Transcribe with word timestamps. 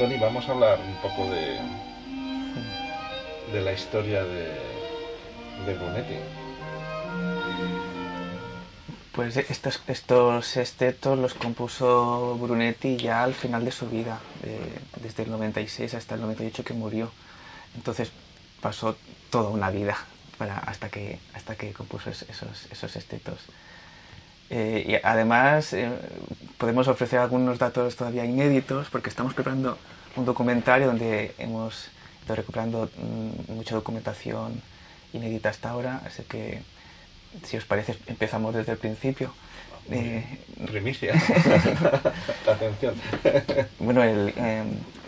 Tony, 0.00 0.16
vamos 0.16 0.48
a 0.48 0.52
hablar 0.52 0.78
un 0.80 0.94
poco 1.02 1.30
de, 1.30 1.58
de 3.52 3.60
la 3.60 3.70
historia 3.74 4.24
de, 4.24 4.46
de 5.66 5.74
Brunetti. 5.74 6.14
Pues 9.12 9.36
estos, 9.36 9.82
estos 9.88 10.56
estetos 10.56 11.18
los 11.18 11.34
compuso 11.34 12.38
Brunetti 12.40 12.96
ya 12.96 13.22
al 13.22 13.34
final 13.34 13.66
de 13.66 13.72
su 13.72 13.90
vida, 13.90 14.20
eh, 14.42 14.78
desde 15.02 15.24
el 15.24 15.32
96 15.32 15.92
hasta 15.92 16.14
el 16.14 16.22
98 16.22 16.64
que 16.64 16.72
murió. 16.72 17.10
Entonces 17.76 18.10
pasó 18.62 18.96
toda 19.28 19.50
una 19.50 19.68
vida 19.68 19.98
para, 20.38 20.56
hasta, 20.60 20.88
que, 20.88 21.18
hasta 21.34 21.56
que 21.56 21.74
compuso 21.74 22.08
esos, 22.08 22.68
esos 22.72 22.96
estetos. 22.96 23.40
Eh, 24.48 24.82
y 24.88 25.06
además 25.06 25.74
eh, 25.74 25.90
podemos 26.60 26.86
ofrecer 26.88 27.18
algunos 27.18 27.58
datos 27.58 27.96
todavía 27.96 28.26
inéditos 28.26 28.88
porque 28.90 29.08
estamos 29.08 29.32
preparando 29.32 29.78
un 30.14 30.26
documentario 30.26 30.88
donde 30.88 31.34
hemos 31.38 31.88
ido 32.26 32.36
recuperando 32.36 32.90
mm, 32.96 33.54
mucha 33.54 33.74
documentación 33.74 34.60
inédita 35.14 35.48
hasta 35.48 35.70
ahora, 35.70 36.02
así 36.06 36.22
que 36.24 36.60
si 37.44 37.56
os 37.56 37.64
parece, 37.64 37.96
empezamos 38.06 38.54
desde 38.54 38.72
el 38.72 38.78
principio. 38.78 39.32
Eh, 39.90 40.22
Primicia. 40.66 41.14
Atención. 42.46 42.94
bueno, 43.78 44.02
el 44.02 44.32
eh, 44.36 44.62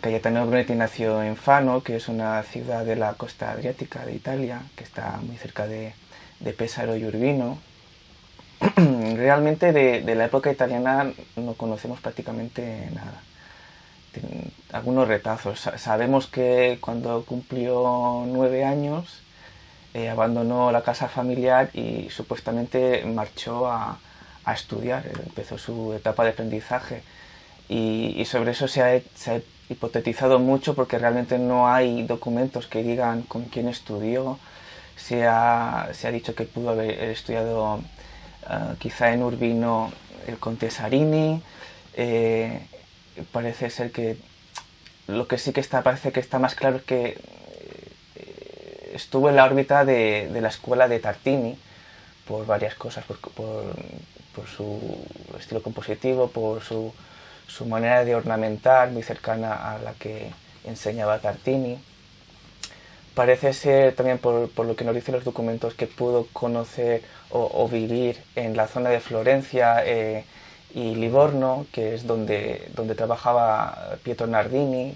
Cayetano 0.00 0.46
Brunetti 0.46 0.74
nació 0.74 1.22
en 1.22 1.36
Fano, 1.36 1.82
que 1.82 1.96
es 1.96 2.08
una 2.08 2.42
ciudad 2.42 2.84
de 2.84 2.96
la 2.96 3.14
costa 3.14 3.52
adriática 3.52 4.04
de 4.04 4.14
Italia, 4.14 4.62
que 4.74 4.82
está 4.82 5.18
muy 5.22 5.36
cerca 5.36 5.66
de, 5.66 5.94
de 6.40 6.52
Pesaro 6.52 6.96
y 6.96 7.04
Urbino. 7.04 7.58
Realmente 8.76 9.72
de, 9.72 10.00
de, 10.00 10.14
la 10.14 10.26
época 10.26 10.50
italiana 10.50 11.12
no 11.36 11.54
conocemos 11.54 12.00
prácticamente 12.00 12.88
nada. 12.94 13.22
algunos 14.72 15.08
retazos. 15.08 15.68
Sabemos 15.76 16.26
que 16.26 16.78
cuando 16.80 17.24
cumplió 17.24 18.24
nueve 18.26 18.64
años 18.64 19.22
eh, 19.94 20.10
abandonó 20.10 20.72
la 20.72 20.82
casa 20.82 21.08
familiar 21.08 21.70
y 21.74 22.10
supuestamente 22.10 23.02
marchó 23.06 23.66
a, 23.66 23.98
a, 24.44 24.52
estudiar, 24.52 25.04
empezó 25.24 25.58
su 25.58 25.94
etapa 25.94 26.24
de 26.24 26.30
aprendizaje. 26.30 27.02
Y, 27.68 28.14
y 28.16 28.24
sobre 28.26 28.52
eso 28.52 28.68
se 28.68 28.82
ha, 28.82 29.00
se 29.14 29.30
ha, 29.32 29.40
hipotetizado 29.68 30.38
mucho 30.38 30.74
porque 30.74 30.98
realmente 30.98 31.38
no 31.38 31.66
hay 31.68 32.04
documentos 32.04 32.66
que 32.66 32.82
digan 32.82 33.22
con 33.22 33.44
quién 33.46 33.68
estudió. 33.68 34.38
Se 34.96 35.26
ha, 35.26 35.88
se 35.92 36.08
ha 36.08 36.10
dicho 36.12 36.34
que 36.34 36.44
pudo 36.44 36.70
haber 36.70 36.90
estudiado 37.04 37.80
uh, 38.48 38.76
quizá 38.78 39.12
en 39.12 39.22
Urbino 39.22 39.92
el 40.26 40.38
Conte 40.38 40.70
Sarini. 40.70 41.42
Eh, 41.94 42.60
parece 43.32 43.70
ser 43.70 43.90
que 43.90 44.16
lo 45.06 45.28
que 45.28 45.38
sí 45.38 45.52
que 45.52 45.60
está, 45.60 45.82
parece 45.82 46.12
que 46.12 46.20
está 46.20 46.38
más 46.38 46.54
claro 46.54 46.76
es 46.76 46.82
que 46.82 47.18
estuvo 48.96 49.28
en 49.28 49.36
la 49.36 49.44
órbita 49.44 49.84
de, 49.84 50.28
la 50.40 50.48
escuela 50.48 50.88
de 50.88 50.98
Tartini 50.98 51.56
por 52.26 52.46
varias 52.46 52.74
cosas, 52.74 53.04
por, 53.04 53.16
su 54.48 54.80
estilo 55.38 55.62
compositivo, 55.62 56.28
por 56.28 56.62
su, 56.62 56.92
manera 57.66 58.04
de 58.04 58.14
ornamentar 58.14 58.90
muy 58.90 59.02
cercana 59.02 59.72
a 59.72 59.78
la 59.78 59.92
que 59.94 60.30
enseñaba 60.64 61.20
Tartini. 61.20 61.78
Parece 63.16 63.54
ser 63.54 63.94
también 63.94 64.18
por, 64.18 64.50
por 64.50 64.66
lo 64.66 64.76
que 64.76 64.84
nos 64.84 64.94
dicen 64.94 65.14
los 65.14 65.24
documentos 65.24 65.72
que 65.72 65.86
pudo 65.86 66.26
conocer 66.34 67.02
o, 67.30 67.66
vivir 67.66 68.18
en 68.34 68.58
la 68.58 68.68
zona 68.68 68.90
de 68.90 69.00
Florencia 69.00 69.82
eh, 69.86 70.26
y 70.74 70.94
Livorno, 70.96 71.66
que 71.72 71.94
es 71.94 72.06
donde, 72.06 72.68
donde 72.74 72.94
trabajaba 72.94 73.96
Pietro 74.02 74.26
Nardini, 74.26 74.92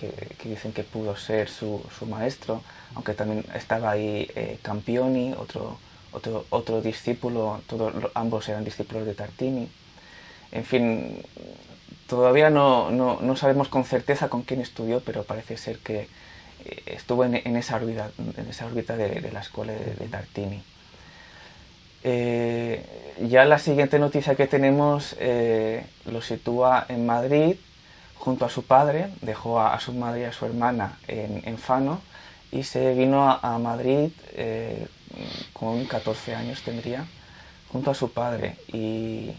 que, 0.00 0.48
dicen 0.48 0.72
que 0.72 0.82
pudo 0.82 1.14
ser 1.14 1.48
su, 1.48 1.80
su, 1.96 2.06
maestro, 2.06 2.62
aunque 2.96 3.14
también 3.14 3.44
estaba 3.54 3.92
ahí 3.92 4.28
eh, 4.34 4.58
Campioni, 4.60 5.32
otro, 5.38 5.78
otro, 6.10 6.46
otro 6.50 6.80
discípulo, 6.80 7.60
todos, 7.68 7.94
ambos 8.14 8.48
eran 8.48 8.64
discípulos 8.64 9.06
de 9.06 9.14
Tartini. 9.14 9.68
En 10.50 10.64
fin, 10.64 11.22
todavía 12.08 12.50
no, 12.50 12.90
no, 12.90 13.20
no, 13.20 13.36
sabemos 13.36 13.68
con 13.68 13.84
certeza 13.84 14.28
con 14.28 14.42
quién 14.42 14.60
estudió, 14.60 14.98
pero 14.98 15.22
parece 15.22 15.56
ser 15.56 15.78
que 15.78 16.08
estuvo 16.86 17.24
en, 17.24 17.56
esa 17.56 17.76
órbita, 17.76 18.10
de, 18.96 19.20
de 19.20 19.32
la 19.32 19.40
escuela 19.40 19.72
de, 19.72 19.94
de 19.94 20.08
Tartini. 20.08 20.62
Eh, 22.08 22.84
ya 23.28 23.44
la 23.46 23.58
siguiente 23.58 23.98
noticia 23.98 24.36
que 24.36 24.46
tenemos 24.46 25.16
eh, 25.18 25.84
lo 26.04 26.22
sitúa 26.22 26.86
en 26.88 27.04
Madrid, 27.04 27.56
junto 28.14 28.44
a 28.44 28.48
su 28.48 28.62
padre, 28.62 29.08
dejó 29.22 29.60
a, 29.60 29.80
su 29.80 29.92
madre 29.92 30.20
y 30.20 30.24
a 30.24 30.32
su 30.32 30.46
hermana 30.46 30.98
en, 31.08 31.58
Fano 31.58 32.00
y 32.52 32.62
se 32.62 32.94
vino 32.94 33.28
a, 33.28 33.58
Madrid 33.58 34.10
eh, 34.34 34.86
con 35.52 35.84
14 35.86 36.36
años 36.36 36.62
tendría, 36.62 37.04
junto 37.72 37.90
a 37.90 37.94
su 37.94 38.12
padre. 38.12 38.54
Y 38.68 39.32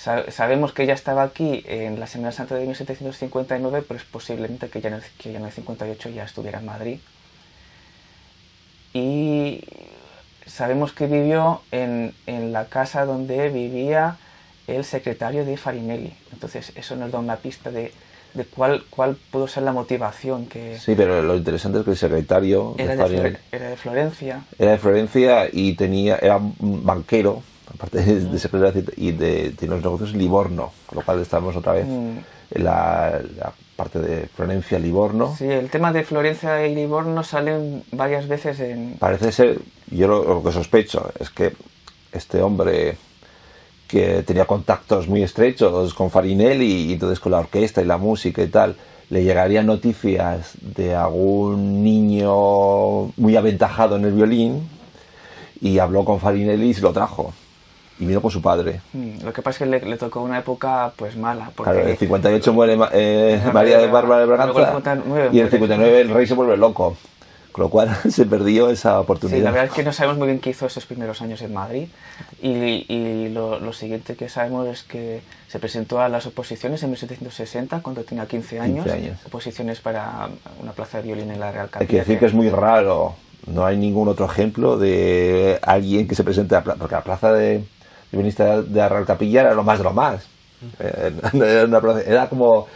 sabemos 0.00 0.72
que 0.72 0.84
ella 0.84 0.94
estaba 0.94 1.22
aquí 1.22 1.62
en 1.66 2.00
la 2.00 2.06
Semana 2.06 2.32
Santa 2.32 2.54
de 2.54 2.64
1759, 2.64 3.84
pero 3.86 3.98
es 3.98 4.06
posiblemente 4.06 4.68
que 4.68 4.80
ya 4.80 4.88
en 4.88 4.94
el, 4.94 5.02
que 5.18 5.32
ya 5.32 5.38
en 5.38 5.44
el 5.44 5.52
58 5.52 6.08
ya 6.10 6.24
estuviera 6.24 6.60
en 6.60 6.66
Madrid. 6.66 6.98
Y 8.94 9.64
sabemos 10.46 10.92
que 10.92 11.06
vivió 11.06 11.60
en, 11.70 12.14
en 12.26 12.52
la 12.52 12.66
casa 12.66 13.04
donde 13.04 13.50
vivía 13.50 14.16
el 14.66 14.84
secretario 14.84 15.44
de 15.44 15.56
Farinelli. 15.56 16.14
Entonces 16.32 16.72
eso 16.74 16.96
nos 16.96 17.12
da 17.12 17.18
una 17.18 17.36
pista 17.36 17.70
de, 17.70 17.92
de 18.34 18.44
cuál, 18.44 18.84
cuál 18.88 19.16
pudo 19.30 19.48
ser 19.48 19.64
la 19.64 19.72
motivación 19.72 20.46
que... 20.46 20.78
Sí, 20.78 20.94
pero 20.96 21.22
lo 21.22 21.36
interesante 21.36 21.78
es 21.78 21.84
que 21.84 21.90
el 21.90 21.96
secretario 21.96 22.74
era 22.78 22.96
de, 22.96 23.02
Farinelli, 23.02 23.36
era 23.52 23.70
de 23.70 23.76
Florencia. 23.76 24.42
Era 24.58 24.70
de 24.72 24.78
Florencia 24.78 25.48
y 25.52 25.74
tenía, 25.74 26.16
era 26.16 26.38
banquero, 26.40 27.42
aparte 27.80 28.02
de, 28.02 28.20
de 28.26 28.38
secretario, 28.38 28.84
y 28.96 29.12
de, 29.12 29.50
de 29.50 29.66
los 29.66 29.82
negocios 29.82 30.14
Livorno, 30.14 30.72
con 30.86 30.98
lo 30.98 31.04
cual 31.04 31.20
estamos 31.20 31.56
otra 31.56 31.72
vez 31.72 31.86
mm. 31.86 32.18
en 32.50 32.64
la, 32.64 33.20
la, 33.36 33.52
parte 33.74 33.98
de 33.98 34.26
Florencia, 34.26 34.78
Livorno. 34.78 35.34
Sí, 35.38 35.46
el 35.46 35.70
tema 35.70 35.90
de 35.90 36.04
Florencia 36.04 36.66
y 36.66 36.74
Livorno 36.74 37.24
salen 37.24 37.82
varias 37.92 38.28
veces 38.28 38.60
en... 38.60 38.96
Parece 38.98 39.32
ser, 39.32 39.58
yo 39.90 40.06
lo, 40.06 40.22
lo 40.22 40.42
que 40.42 40.52
sospecho 40.52 41.10
es 41.18 41.30
que 41.30 41.54
este 42.12 42.42
hombre 42.42 42.98
que 43.88 44.22
tenía 44.22 44.44
contactos 44.44 45.08
muy 45.08 45.22
estrechos 45.22 45.94
con 45.94 46.10
Farinelli 46.10 46.90
y 46.90 46.92
entonces 46.92 47.18
con 47.18 47.32
la 47.32 47.38
orquesta 47.38 47.80
y 47.80 47.86
la 47.86 47.96
música 47.96 48.42
y 48.42 48.48
tal, 48.48 48.76
le 49.08 49.24
llegarían 49.24 49.64
noticias 49.64 50.52
de 50.60 50.94
algún 50.94 51.82
niño 51.82 53.12
muy 53.16 53.34
aventajado 53.36 53.96
en 53.96 54.04
el 54.04 54.12
violín 54.12 54.68
y 55.62 55.78
habló 55.78 56.04
con 56.04 56.20
Farinelli 56.20 56.68
y 56.68 56.74
se 56.74 56.82
lo 56.82 56.92
trajo. 56.92 57.32
Y 58.00 58.06
vino 58.06 58.22
con 58.22 58.30
su 58.30 58.40
padre. 58.40 58.80
Lo 59.22 59.32
que 59.32 59.42
pasa 59.42 59.50
es 59.50 59.58
que 59.58 59.66
le, 59.66 59.80
le 59.88 59.96
tocó 59.98 60.22
una 60.22 60.38
época 60.38 60.90
pues 60.96 61.16
mala. 61.16 61.50
Porque... 61.54 61.72
Claro, 61.72 61.86
en 61.86 61.92
el 61.92 61.98
58 61.98 62.52
muere 62.52 62.78
eh, 62.92 63.40
María 63.52 63.78
de 63.78 63.88
Bárbara 63.88 64.20
de 64.20 64.26
Braganza 64.26 64.80
y 65.30 65.38
en 65.38 65.44
el 65.44 65.50
59 65.50 66.00
el 66.00 66.08
rey 66.08 66.26
se 66.26 66.34
vuelve 66.34 66.56
loco. 66.56 66.96
Con 67.52 67.64
lo 67.64 67.68
cual 67.68 67.94
se 68.10 68.24
perdió 68.24 68.70
esa 68.70 69.00
oportunidad. 69.00 69.38
Sí, 69.38 69.44
la 69.44 69.50
verdad 69.50 69.66
es 69.66 69.72
que 69.72 69.82
no 69.82 69.92
sabemos 69.92 70.16
muy 70.18 70.28
bien 70.28 70.38
qué 70.38 70.50
hizo 70.50 70.66
esos 70.66 70.86
primeros 70.86 71.20
años 71.20 71.42
en 71.42 71.52
Madrid. 71.52 71.88
Y, 72.40 72.86
y 72.88 73.28
lo, 73.28 73.58
lo, 73.58 73.72
siguiente 73.72 74.14
que 74.14 74.28
sabemos 74.28 74.68
es 74.68 74.82
que 74.82 75.20
se 75.48 75.58
presentó 75.58 76.00
a 76.00 76.08
las 76.08 76.26
oposiciones 76.26 76.82
en 76.82 76.90
1760, 76.90 77.80
cuando 77.82 78.04
tenía 78.04 78.26
15 78.26 78.60
años. 78.60 78.84
15 78.84 78.92
años. 78.92 79.18
Oposiciones 79.26 79.80
para 79.80 80.28
una 80.62 80.72
plaza 80.72 80.98
de 80.98 81.04
violín 81.04 81.30
en 81.32 81.40
la 81.40 81.50
Real 81.50 81.68
Capilla. 81.68 81.80
Hay 81.80 81.88
que 81.88 81.98
decir 81.98 82.18
que 82.18 82.26
es 82.26 82.34
muy 82.34 82.48
raro. 82.48 83.14
No 83.46 83.66
hay 83.66 83.76
ningún 83.76 84.08
otro 84.08 84.26
ejemplo 84.26 84.78
de 84.78 85.58
alguien 85.62 86.06
que 86.06 86.14
se 86.14 86.22
presente 86.24 86.54
a 86.54 86.62
porque 86.62 86.94
la 86.94 87.02
plaza 87.02 87.32
de 87.32 87.64
violinista 88.10 88.62
de 88.62 88.78
la 88.78 88.88
Real 88.88 89.06
Capilla 89.06 89.42
era 89.42 89.54
lo 89.54 89.62
más 89.62 89.78
de 89.78 89.84
lo 89.84 89.92
más. 89.92 90.26
Era, 90.78 91.64
una 91.64 92.00
era 92.00 92.28
como 92.28 92.66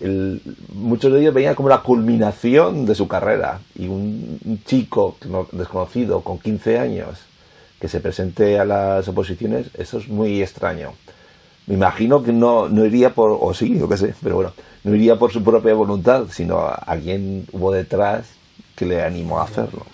el, 0.00 0.40
muchos 0.72 1.12
de 1.12 1.20
ellos 1.20 1.34
veían 1.34 1.54
como 1.54 1.68
la 1.68 1.82
culminación 1.82 2.86
de 2.86 2.94
su 2.94 3.06
carrera 3.06 3.60
y 3.74 3.86
un, 3.86 4.38
un 4.44 4.62
chico 4.64 5.16
no, 5.28 5.46
desconocido 5.52 6.22
con 6.22 6.38
15 6.38 6.78
años 6.78 7.18
que 7.80 7.88
se 7.88 8.00
presente 8.00 8.58
a 8.58 8.64
las 8.64 9.06
oposiciones, 9.08 9.66
eso 9.74 9.98
es 9.98 10.08
muy 10.08 10.42
extraño. 10.42 10.92
Me 11.66 11.74
imagino 11.74 12.22
que 12.22 12.32
no, 12.32 12.68
no 12.68 12.84
iría 12.84 13.10
por, 13.10 13.36
o 13.40 13.54
sí, 13.54 13.78
yo 13.78 13.88
qué 13.88 13.96
sé, 13.96 14.14
pero 14.22 14.36
bueno, 14.36 14.52
no 14.84 14.94
iría 14.94 15.16
por 15.16 15.32
su 15.32 15.42
propia 15.42 15.74
voluntad, 15.74 16.24
sino 16.30 16.66
alguien 16.86 17.46
hubo 17.52 17.72
detrás 17.72 18.26
que 18.76 18.86
le 18.86 19.02
animó 19.02 19.38
a 19.38 19.44
hacerlo. 19.44 19.84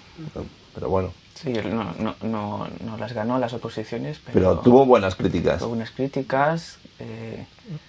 Pero 0.74 0.88
bueno. 0.88 1.19
Sí, 1.42 1.52
no, 1.52 1.94
no, 1.98 2.14
no, 2.22 2.68
no, 2.84 2.96
las 2.98 3.12
ganó 3.12 3.38
las 3.38 3.52
oposiciones, 3.54 4.20
pero, 4.24 4.34
pero 4.34 4.58
tuvo 4.58 4.84
buenas 4.84 5.14
críticas. 5.14 5.58
Tuvo 5.58 5.70
buenas 5.70 5.90
críticas. 5.90 6.78
Eh... 6.98 7.46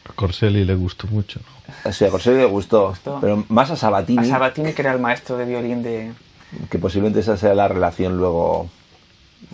A 0.09 0.13
Corselli 0.13 0.63
le 0.63 0.75
gustó 0.75 1.07
mucho. 1.07 1.41
¿no? 1.83 1.91
Sí, 1.91 2.05
a 2.05 2.09
Corselli 2.09 2.37
le 2.37 2.45
gustó, 2.45 2.89
gustó, 2.89 3.17
pero 3.19 3.43
más 3.49 3.69
a 3.71 3.75
Sabatini. 3.75 4.19
A 4.19 4.29
Sabatini, 4.29 4.73
que 4.73 4.81
era 4.81 4.93
el 4.93 4.99
maestro 4.99 5.37
de 5.37 5.45
violín 5.45 5.83
de... 5.83 6.13
Que 6.69 6.79
posiblemente 6.79 7.19
esa 7.19 7.35
sea 7.35 7.53
la 7.53 7.67
relación 7.67 8.17
luego 8.17 8.69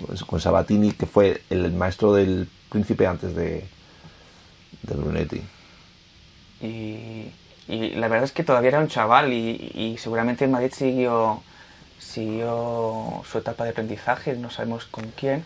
pues, 0.05 0.23
con 0.23 0.39
Sabatini, 0.39 0.91
que 0.91 1.05
fue 1.05 1.41
el 1.49 1.71
maestro 1.71 2.13
del 2.13 2.47
príncipe 2.69 3.07
antes 3.07 3.35
de, 3.35 3.65
de 4.83 4.95
Brunetti. 4.95 5.41
Y 6.61 7.31
Y 7.67 7.95
la 7.95 8.07
verdad 8.07 8.25
es 8.25 8.31
que 8.31 8.43
todavía 8.43 8.69
era 8.69 8.79
un 8.79 8.87
chaval 8.87 9.33
y, 9.33 9.71
y 9.73 9.97
seguramente 9.97 10.45
en 10.45 10.51
Madrid 10.51 10.71
siguió, 10.71 11.41
siguió 11.99 13.23
su 13.29 13.37
etapa 13.37 13.63
de 13.63 13.71
aprendizaje, 13.71 14.35
no 14.35 14.49
sabemos 14.49 14.85
con 14.85 15.05
quién. 15.15 15.45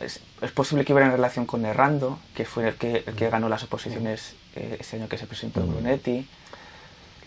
Es, 0.00 0.20
es 0.42 0.52
posible 0.52 0.84
que 0.84 0.92
hubiera 0.92 1.06
en 1.06 1.16
relación 1.16 1.46
con 1.46 1.64
Errando, 1.64 2.18
que 2.34 2.44
fue 2.44 2.68
el 2.68 2.74
que, 2.74 3.04
el 3.06 3.14
que 3.14 3.30
ganó 3.30 3.48
las 3.48 3.62
oposiciones 3.62 4.34
eh, 4.54 4.78
ese 4.80 4.96
año 4.96 5.08
que 5.08 5.18
se 5.18 5.26
presentó 5.26 5.60
en 5.60 5.70
Brunetti. 5.70 6.28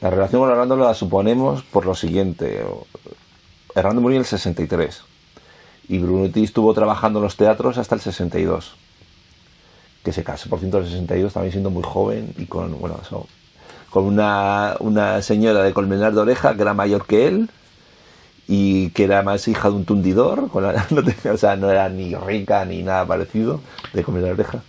La 0.01 0.09
relación 0.09 0.41
con 0.41 0.51
Hernando 0.51 0.77
la 0.77 0.93
suponemos 0.93 1.63
por 1.63 1.85
lo 1.85 1.95
siguiente. 1.95 2.63
Hernando 3.75 4.01
murió 4.01 4.17
en 4.17 4.21
el 4.21 4.25
63 4.25 5.03
y 5.89 5.97
Brunetti 5.99 6.43
estuvo 6.43 6.73
trabajando 6.73 7.19
en 7.19 7.23
los 7.23 7.35
teatros 7.35 7.77
hasta 7.77 7.95
el 7.95 8.01
62. 8.01 8.75
Que 10.03 10.13
se 10.13 10.23
casó, 10.23 10.49
por 10.49 10.59
ciento, 10.59 10.77
en 10.77 10.83
el 10.83 10.89
62, 10.89 11.33
también 11.33 11.51
siendo 11.51 11.69
muy 11.69 11.83
joven 11.83 12.33
y 12.37 12.45
con, 12.45 12.79
bueno, 12.79 12.97
eso, 13.01 13.27
con 13.89 14.05
una, 14.05 14.75
una 14.79 15.21
señora 15.21 15.63
de 15.63 15.73
Colmenar 15.73 16.13
de 16.13 16.21
Oreja 16.21 16.55
que 16.55 16.61
era 16.61 16.73
mayor 16.73 17.05
que 17.05 17.27
él 17.27 17.49
y 18.51 18.89
que 18.91 19.03
era 19.05 19.21
más 19.23 19.47
hija 19.47 19.69
de 19.69 19.75
un 19.75 19.85
tundidor, 19.85 20.49
con 20.49 20.63
la- 20.63 20.87
no 20.91 21.03
o 21.33 21.37
sea, 21.37 21.55
no 21.55 21.69
era 21.71 21.87
ni 21.89 22.15
rica 22.15 22.65
ni 22.65 22.83
nada 22.83 23.05
parecido 23.07 23.61
de 23.93 24.03
Colmenar 24.03 24.35
de 24.35 24.43
Oreja. 24.43 24.63